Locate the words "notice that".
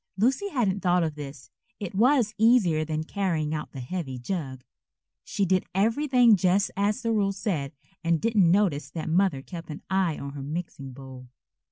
8.49-9.09